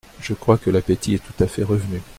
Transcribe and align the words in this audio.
Je 0.19 0.33
crois 0.33 0.57
que 0.57 0.71
l'appétit 0.71 1.13
est 1.13 1.19
tout 1.23 1.43
à 1.43 1.45
fait 1.45 1.61
revenu. 1.61 2.01